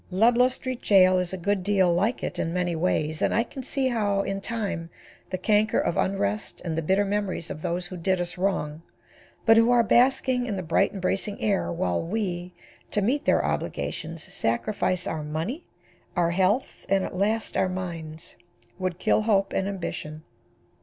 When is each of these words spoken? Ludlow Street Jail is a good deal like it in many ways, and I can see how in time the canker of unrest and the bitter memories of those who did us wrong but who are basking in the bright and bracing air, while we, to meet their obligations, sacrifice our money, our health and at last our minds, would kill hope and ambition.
Ludlow 0.09 0.47
Street 0.47 0.81
Jail 0.81 1.19
is 1.19 1.31
a 1.31 1.37
good 1.37 1.61
deal 1.61 1.93
like 1.93 2.23
it 2.23 2.39
in 2.39 2.51
many 2.51 2.75
ways, 2.75 3.21
and 3.21 3.31
I 3.35 3.43
can 3.43 3.61
see 3.61 3.89
how 3.89 4.21
in 4.21 4.41
time 4.41 4.89
the 5.29 5.37
canker 5.37 5.77
of 5.77 5.95
unrest 5.95 6.59
and 6.65 6.75
the 6.75 6.81
bitter 6.81 7.05
memories 7.05 7.51
of 7.51 7.61
those 7.61 7.85
who 7.85 7.97
did 7.97 8.19
us 8.19 8.35
wrong 8.35 8.81
but 9.45 9.57
who 9.57 9.69
are 9.69 9.83
basking 9.83 10.47
in 10.47 10.55
the 10.55 10.63
bright 10.63 10.91
and 10.91 10.99
bracing 10.99 11.39
air, 11.39 11.71
while 11.71 12.01
we, 12.01 12.51
to 12.89 13.03
meet 13.03 13.25
their 13.25 13.45
obligations, 13.45 14.23
sacrifice 14.23 15.05
our 15.05 15.21
money, 15.23 15.65
our 16.15 16.31
health 16.31 16.83
and 16.89 17.03
at 17.05 17.15
last 17.15 17.55
our 17.55 17.69
minds, 17.69 18.33
would 18.79 18.97
kill 18.97 19.21
hope 19.21 19.53
and 19.53 19.67
ambition. 19.67 20.23